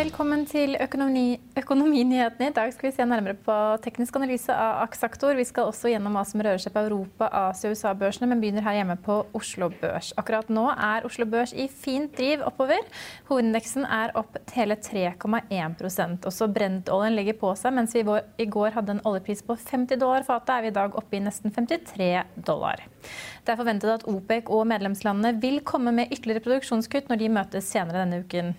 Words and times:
Velkommen 0.00 0.46
til 0.48 0.78
økonomi, 0.80 1.34
Økonominyhetene. 1.60 2.46
I 2.48 2.54
dag 2.56 2.70
skal 2.72 2.86
vi 2.86 2.92
se 2.94 3.04
nærmere 3.04 3.34
på 3.36 3.54
teknisk 3.84 4.14
analyse 4.16 4.54
av 4.54 4.78
Aksaktor. 4.86 5.34
Vi 5.36 5.44
skal 5.44 5.68
også 5.68 5.90
gjennom 5.92 6.14
hva 6.16 6.22
som 6.24 6.40
rører 6.40 6.62
seg 6.62 6.72
på 6.72 6.84
Europa, 6.86 7.26
Asia 7.50 7.68
og 7.68 7.76
USA-børsene, 7.76 8.30
men 8.30 8.40
begynner 8.40 8.64
her 8.64 8.78
hjemme 8.78 8.96
på 9.04 9.18
Oslo 9.36 9.68
Børs. 9.82 10.14
Akkurat 10.16 10.48
nå 10.48 10.62
er 10.72 11.04
Oslo 11.04 11.26
Børs 11.28 11.52
i 11.52 11.66
fint 11.68 12.14
driv 12.16 12.46
oppover. 12.48 12.86
Hovedindeksen 13.28 13.84
er 13.84 14.14
opp 14.16 14.38
hele 14.54 14.78
3,1% 14.80 16.30
Også 16.32 16.48
brentoljen 16.48 17.18
ligger 17.18 17.36
på 17.42 17.52
seg. 17.60 17.76
Mens 17.76 17.92
vi 17.98 18.06
i 18.40 18.48
går 18.56 18.78
hadde 18.78 18.96
en 18.96 19.04
oljepris 19.04 19.44
på 19.44 19.58
50 19.66 20.00
dollar 20.00 20.24
fatet, 20.24 20.54
er 20.54 20.64
vi 20.64 20.72
i 20.72 20.78
dag 20.80 20.96
oppe 20.96 21.20
i 21.20 21.22
nesten 21.26 21.52
53 21.52 22.40
dollar. 22.48 22.86
Det 23.44 23.52
er 23.52 23.60
forventet 23.60 23.98
at 23.98 24.08
OPEC 24.08 24.48
og 24.48 24.64
medlemslandene 24.72 25.36
vil 25.44 25.60
komme 25.60 25.92
med 25.92 26.08
ytterligere 26.08 26.46
produksjonskutt 26.48 27.12
når 27.12 27.20
de 27.20 27.32
møtes 27.36 27.72
senere 27.76 28.06
denne 28.06 28.24
uken. 28.24 28.54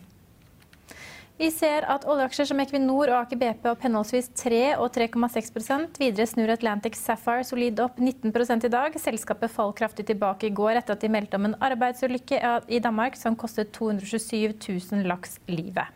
Vi 1.42 1.48
ser 1.50 1.88
at 1.90 2.04
oljeaksjer 2.06 2.52
som 2.52 2.60
Equinor 2.62 3.10
og 3.10 3.16
Aker 3.24 3.40
BP 3.42 3.64
opp 3.72 3.82
henholdsvis 3.82 4.28
3 4.38 4.76
og 4.76 4.92
3,6% 4.94 5.96
Videre 5.98 6.28
snur 6.30 6.52
Atlantic 6.54 7.00
Sapphire 7.00 7.42
solid 7.48 7.80
opp 7.82 7.98
19 7.98 8.30
i 8.68 8.70
dag. 8.70 8.98
Selskapet 9.02 9.50
falt 9.50 9.80
kraftig 9.80 10.06
tilbake 10.06 10.52
i 10.52 10.54
går 10.54 10.78
etter 10.78 10.94
at 10.94 11.02
de 11.02 11.10
meldte 11.10 11.40
om 11.40 11.48
en 11.50 11.56
arbeidsulykke 11.58 12.38
i 12.70 12.82
Danmark 12.86 13.18
som 13.18 13.34
kostet 13.34 13.74
227 13.74 14.54
000 14.92 15.10
laks 15.10 15.40
livet. 15.50 15.90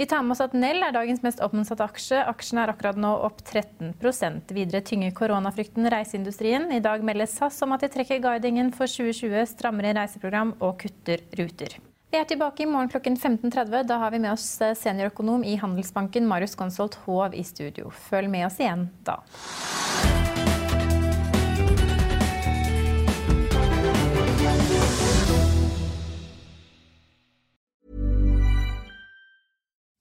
Vi 0.00 0.08
tar 0.08 0.24
med 0.24 0.32
oss 0.32 0.40
at 0.46 0.56
Nell 0.56 0.80
er 0.80 0.96
dagens 0.96 1.20
mest 1.20 1.44
oppmotsatte 1.44 1.84
aksje. 1.84 2.24
Aksjen 2.32 2.62
er 2.62 2.72
akkurat 2.72 2.96
nå 2.96 3.12
opp 3.28 3.44
13% 3.44 4.56
Videre 4.56 4.80
tynger 4.80 5.12
koronafrykten 5.12 5.92
reiseindustrien. 5.92 6.70
I 6.72 6.80
dag 6.80 7.04
melder 7.04 7.28
SAS 7.28 7.60
om 7.68 7.76
at 7.76 7.84
de 7.84 7.92
trekker 7.92 8.24
guidingen 8.24 8.72
for 8.72 8.88
2020, 8.88 9.44
strammer 9.52 9.92
inn 9.92 10.00
reiseprogram 10.00 10.56
og 10.56 10.78
kutter 10.86 11.28
ruter. 11.36 11.76
Vi 12.10 12.18
er 12.18 12.24
tilbake 12.26 12.64
i 12.64 12.66
morgen 12.66 12.88
klokken 12.90 13.14
15.30. 13.16 13.84
Da 13.86 13.96
har 14.02 14.10
vi 14.10 14.18
med 14.18 14.32
oss 14.32 14.60
eh, 14.60 14.74
seniorøkonom 14.74 15.44
i 15.46 15.54
Handelsbanken, 15.54 16.26
Marius 16.26 16.56
Gonsolt 16.58 16.96
Hov, 17.04 17.34
i 17.38 17.44
studio. 17.46 17.92
Følg 18.10 18.30
med 18.30 18.46
oss 18.48 18.58
igjen 18.58 18.88
da. 19.06 19.20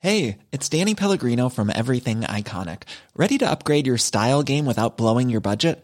Hey, 0.02 0.38
it's 0.52 0.70
Danny 0.70 0.96
Pellegrino 0.96 1.50
from 1.50 1.70
Everything 1.70 2.22
Iconic. 2.22 2.84
Ready 3.16 3.38
to 3.38 3.46
upgrade 3.46 3.86
your 3.86 3.98
style 3.98 4.42
game 4.42 4.66
without 4.66 4.98
blowing 4.98 5.30
your 5.30 5.42
budget? 5.42 5.84